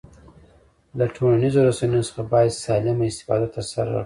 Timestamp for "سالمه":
2.65-3.05